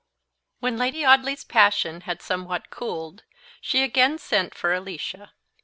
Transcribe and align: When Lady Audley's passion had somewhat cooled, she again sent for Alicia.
When 0.61 0.77
Lady 0.79 1.05
Audley's 1.05 1.43
passion 1.43 2.01
had 2.01 2.23
somewhat 2.23 2.71
cooled, 2.71 3.21
she 3.61 3.83
again 3.83 4.17
sent 4.17 4.55
for 4.55 4.73
Alicia. 4.73 5.33